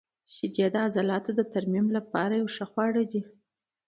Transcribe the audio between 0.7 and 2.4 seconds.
د عضلاتو د ترمیم لپاره